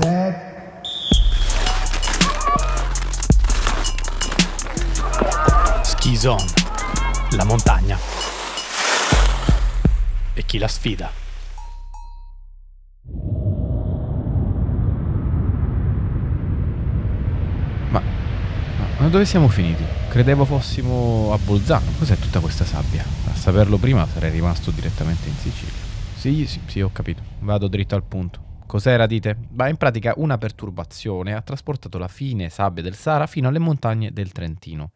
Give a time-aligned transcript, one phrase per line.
[0.00, 0.46] set.
[5.82, 6.44] Ski Zone,
[7.32, 7.98] la montagna.
[10.34, 11.10] E chi la sfida?
[17.90, 18.00] Ma,
[18.98, 19.84] ma dove siamo finiti?
[20.08, 21.90] Credevo fossimo a Bolzano.
[21.98, 23.04] Cos'è tutta questa sabbia?
[23.30, 25.86] A saperlo prima sarei rimasto direttamente in Sicilia.
[26.14, 27.22] Sì, sì, sì, ho capito.
[27.40, 28.47] Vado dritto al punto.
[28.68, 29.34] Cos'era, dite?
[29.34, 34.12] Beh, in pratica una perturbazione ha trasportato la fine sabbia del Sahara fino alle montagne
[34.12, 34.90] del Trentino.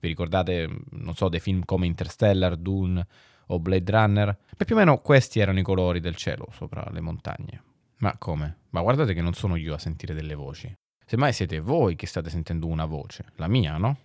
[0.00, 3.06] Vi ricordate, non so, dei film come Interstellar, Dune
[3.48, 4.38] o Blade Runner?
[4.56, 7.62] Beh, più o meno questi erano i colori del cielo sopra le montagne.
[7.98, 8.60] Ma come?
[8.70, 10.72] Ma guardate che non sono io a sentire delle voci.
[11.04, 13.98] Semmai siete voi che state sentendo una voce, la mia, no?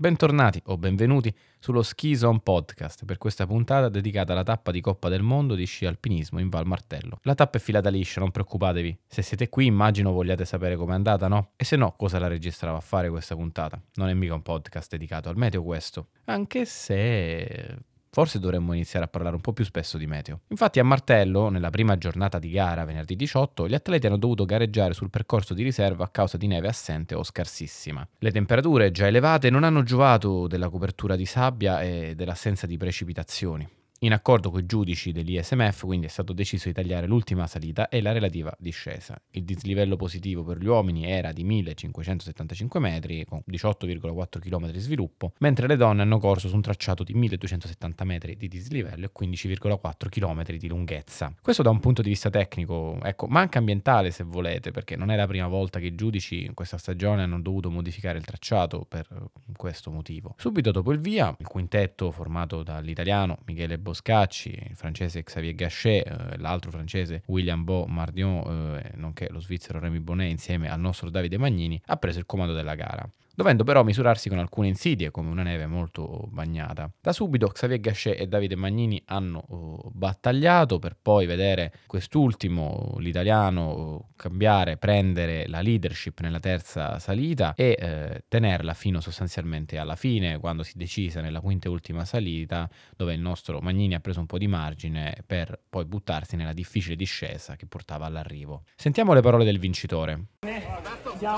[0.00, 5.08] Bentornati o benvenuti sullo Ski Zone Podcast per questa puntata dedicata alla tappa di Coppa
[5.08, 7.18] del Mondo di sci alpinismo in Val Martello.
[7.22, 8.96] La tappa è filata liscia, non preoccupatevi.
[9.08, 11.50] Se siete qui immagino vogliate sapere com'è andata, no?
[11.56, 13.82] E se no, cosa la registrava a fare questa puntata?
[13.94, 16.10] Non è mica un podcast dedicato al meteo questo.
[16.26, 17.78] Anche se
[18.10, 20.40] Forse dovremmo iniziare a parlare un po' più spesso di meteo.
[20.48, 24.94] Infatti a Martello, nella prima giornata di gara, venerdì 18, gli atleti hanno dovuto gareggiare
[24.94, 28.06] sul percorso di riserva a causa di neve assente o scarsissima.
[28.18, 33.68] Le temperature già elevate non hanno giovato della copertura di sabbia e dell'assenza di precipitazioni.
[34.02, 38.00] In accordo con i giudici dell'ISMF, quindi è stato deciso di tagliare l'ultima salita e
[38.00, 39.20] la relativa discesa.
[39.32, 45.32] Il dislivello positivo per gli uomini era di 1575 metri, con 18,4 km di sviluppo,
[45.38, 50.08] mentre le donne hanno corso su un tracciato di 1270 metri di dislivello e 15,4
[50.08, 51.34] km di lunghezza.
[51.42, 55.10] Questo da un punto di vista tecnico, ecco, ma anche ambientale se volete, perché non
[55.10, 58.86] è la prima volta che i giudici in questa stagione hanno dovuto modificare il tracciato
[58.88, 59.08] per
[59.56, 60.36] questo motivo.
[60.38, 66.36] Subito dopo il via, il quintetto formato dall'italiano Michele Boscacci, il francese Xavier Gachet, eh,
[66.36, 71.38] l'altro francese William Beau Mardion, eh, nonché lo svizzero Remy Bonnet insieme al nostro Davide
[71.38, 75.44] Magnini, ha preso il comando della gara dovendo però misurarsi con alcune insidie come una
[75.44, 76.90] neve molto bagnata.
[77.00, 83.70] Da subito Xavier Gachet e Davide Magnini hanno uh, battagliato per poi vedere quest'ultimo, l'italiano,
[83.70, 90.40] uh, cambiare, prendere la leadership nella terza salita e uh, tenerla fino sostanzialmente alla fine,
[90.40, 94.26] quando si decisa nella quinta e ultima salita, dove il nostro Magnini ha preso un
[94.26, 98.64] po' di margine per poi buttarsi nella difficile discesa che portava all'arrivo.
[98.74, 100.24] Sentiamo le parole del vincitore.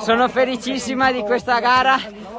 [0.00, 1.96] Sono felicissima di questa gara,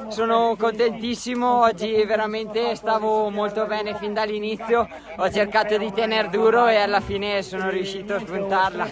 [0.10, 4.88] sono contentissimo, oggi veramente stavo molto bene fin dall'inizio,
[5.18, 8.90] ho cercato di tenere duro e alla fine sono riuscito a spuntarla.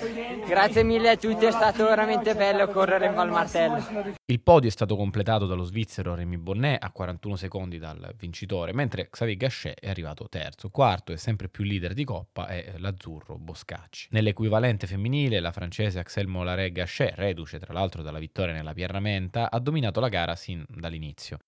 [0.47, 4.17] Grazie mille a tutti, è stato veramente bello correre in Val Martello.
[4.25, 9.09] Il podio è stato completato dallo svizzero Remy Bonnet a 41 secondi dal vincitore, mentre
[9.09, 10.69] Xavier Gachet è arrivato terzo.
[10.69, 14.07] Quarto e sempre più leader di coppa è l'azzurro Boscacci.
[14.11, 19.59] Nell'equivalente femminile la francese Axel Mollaret Gachet, reduce tra l'altro dalla vittoria nella Pierramenta, ha
[19.59, 21.39] dominato la gara sin dall'inizio.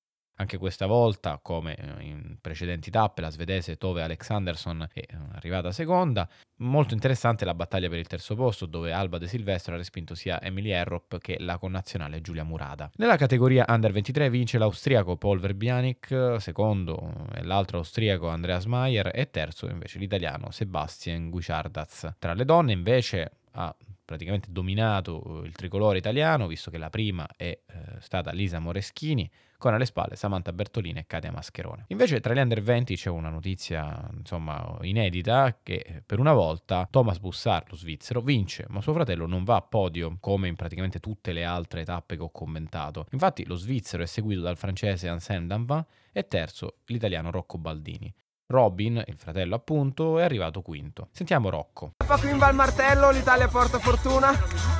[0.41, 5.71] Anche questa volta, come eh, in precedenti tappe, la svedese Tove Alexanderson è eh, arrivata
[5.71, 6.27] seconda.
[6.61, 10.41] Molto interessante la battaglia per il terzo posto, dove Alba De Silvestro ha respinto sia
[10.41, 12.89] Emily Errop che la connazionale Giulia Murata.
[12.95, 19.29] Nella categoria Under 23 vince l'austriaco Paul Verbianic, secondo eh, l'altro austriaco Andreas Mayer e
[19.29, 22.15] terzo invece l'italiano Sebastian Guicciardaz.
[22.17, 23.75] Tra le donne invece ha
[24.11, 27.61] praticamente dominato il tricolore italiano, visto che la prima è eh,
[27.99, 31.85] stata Lisa Moreschini, con alle spalle Samantha Bertolini e Katia Mascherone.
[31.87, 37.19] Invece tra gli under 20 c'è una notizia insomma inedita che per una volta Thomas
[37.19, 41.31] Bussard, lo svizzero, vince, ma suo fratello non va a podio come in praticamente tutte
[41.31, 43.05] le altre tappe che ho commentato.
[43.11, 48.13] Infatti lo svizzero è seguito dal francese Anselme Danvin e terzo l'italiano Rocco Baldini.
[48.51, 51.07] Robin, il fratello appunto, è arrivato quinto.
[51.11, 51.93] Sentiamo Rocco.
[52.05, 54.31] Qui in Val Martello l'Italia porta fortuna,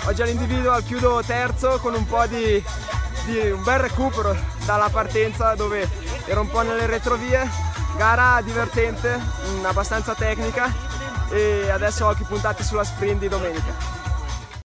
[0.05, 2.63] oggi all'individual chiudo terzo con un po' di,
[3.25, 5.89] di un bel recupero dalla partenza dove
[6.25, 7.49] ero un po' nelle retrovie,
[7.97, 9.19] gara divertente,
[9.63, 10.71] abbastanza tecnica
[11.31, 14.00] e adesso occhi puntati sulla sprint di domenica.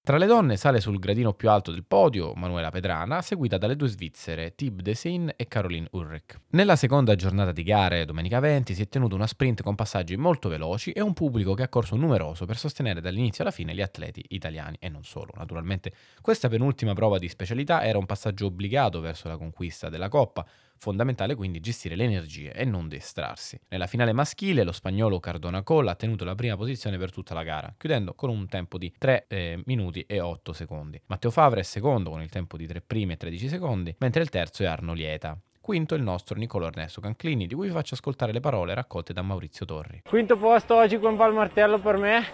[0.06, 3.88] Tra le donne sale sul gradino più alto del podio Manuela Pedrana, seguita dalle due
[3.88, 6.42] svizzere Tib Desin e Caroline Ulrich.
[6.50, 10.48] Nella seconda giornata di gare, domenica 20, si è tenuto una sprint con passaggi molto
[10.48, 14.24] veloci e un pubblico che ha corso numeroso per sostenere dall'inizio alla fine gli atleti
[14.28, 15.32] italiani e non solo.
[15.34, 20.46] Naturalmente questa penultima prova di specialità era un passaggio obbligato verso la conquista della Coppa,
[20.78, 23.58] Fondamentale quindi gestire le energie e non distrarsi.
[23.68, 27.42] Nella finale maschile lo spagnolo Cardona Colla ha tenuto la prima posizione per tutta la
[27.42, 31.00] gara, chiudendo con un tempo di 3 eh, minuti e 8 secondi.
[31.06, 34.28] Matteo Favre è secondo con il tempo di 3 primi e 13 secondi, mentre il
[34.28, 35.38] terzo è Arno Lieta.
[35.60, 39.22] Quinto il nostro Nicolo Ernesto Canclini, di cui vi faccio ascoltare le parole raccolte da
[39.22, 40.02] Maurizio Torri.
[40.08, 42.24] Quinto posto oggi con Val Martello per me,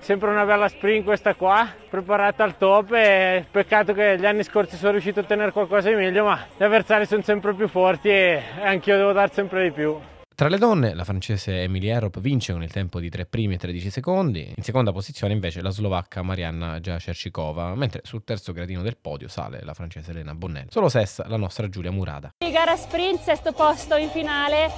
[0.00, 4.76] sempre una bella sprint questa qua, preparata al top e peccato che gli anni scorsi
[4.76, 8.42] sono riuscito a ottenere qualcosa di meglio, ma gli avversari sono sempre più forti e
[8.62, 9.98] anch'io devo dar sempre di più.
[10.38, 13.58] Tra le donne, la francese Emilie Erop vince con il tempo di 3 primi e
[13.58, 14.52] 13 secondi.
[14.56, 19.58] In seconda posizione, invece, la slovacca Marianna Giacercikova, mentre sul terzo gradino del podio sale
[19.64, 20.68] la francese Elena Bonnelli.
[20.70, 22.34] Solo sesta la nostra Giulia Murada.
[22.52, 24.70] Gara sprint, sesto posto in finale.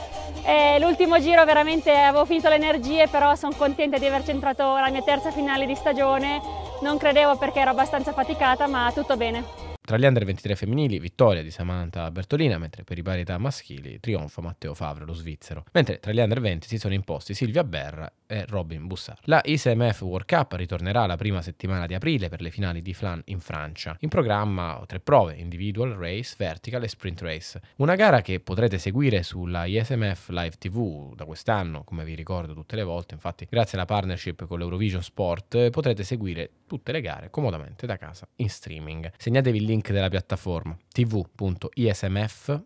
[0.46, 4.88] Eh, l'ultimo giro veramente avevo finito le energie, però sono contenta di aver centrato la
[4.88, 6.40] mia terza finale di stagione.
[6.80, 9.59] Non credevo perché ero abbastanza faticata, ma tutto bene.
[9.90, 14.40] Tra gli under 23 femminili, vittoria di Samantha Bertolina, mentre per i parità maschili trionfa
[14.40, 15.64] Matteo Favre, lo svizzero.
[15.72, 19.18] Mentre tra gli under 20 si sono imposti Silvia Berra e Robin Bussard.
[19.24, 23.20] La ISMF World Cup ritornerà la prima settimana di aprile per le finali di Flan
[23.24, 23.96] in Francia.
[23.98, 27.60] In programma tre prove, individual race, vertical e sprint race.
[27.78, 32.76] Una gara che potrete seguire sulla ISMF Live TV da quest'anno, come vi ricordo tutte
[32.76, 37.84] le volte, infatti grazie alla partnership con l'Eurovision Sport potrete seguire tutte le gare comodamente
[37.86, 39.10] da casa in streaming.
[39.16, 42.62] Segnatevi il link della piattaforma tv.ismf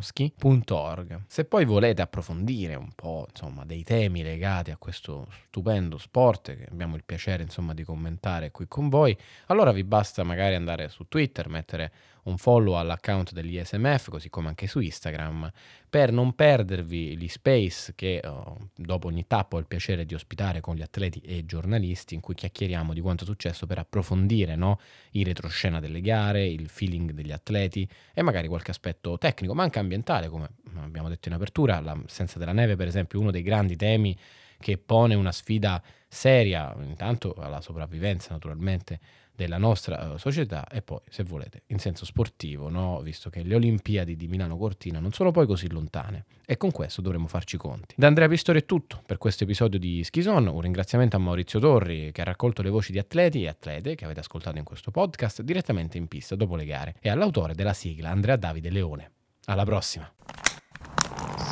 [0.00, 1.24] ski.org.
[1.28, 6.66] Se poi volete approfondire un po' insomma, dei temi legati a questo stupendo sport che
[6.70, 9.16] abbiamo il piacere insomma, di commentare qui con voi,
[9.46, 11.92] allora vi basta magari andare su Twitter, mettere
[12.24, 15.50] un follow all'account dell'ISMF, così come anche su Instagram,
[15.88, 20.60] per non perdervi gli space che oh, dopo ogni tappa ho il piacere di ospitare
[20.60, 24.56] con gli atleti e i giornalisti, in cui chiacchieriamo di quanto è successo per approfondire
[24.56, 24.80] no,
[25.10, 29.78] il retroscena delle gare, il feeling degli atleti e magari qualche aspetto tecnico, ma anche
[29.78, 34.16] ambientale, come abbiamo detto in apertura, l'assenza della neve per esempio, uno dei grandi temi
[34.58, 39.00] che pone una sfida seria, intanto alla sopravvivenza naturalmente
[39.34, 43.00] della nostra uh, società e poi, se volete, in senso sportivo, no?
[43.02, 47.02] visto che le Olimpiadi di Milano Cortina non sono poi così lontane e con questo
[47.02, 47.94] dovremo farci conti.
[47.98, 52.12] Da Andrea Pistori è tutto per questo episodio di Schison, un ringraziamento a Maurizio Torri
[52.12, 55.42] che ha raccolto le voci di atleti e atlete che avete ascoltato in questo podcast
[55.42, 59.10] direttamente in pista dopo le gare e all'autore della sigla Andrea Davide Leone.
[59.46, 60.10] Alla prossima!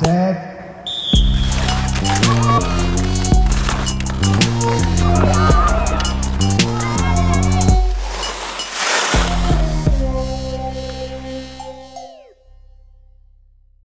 [0.01, 0.52] Set.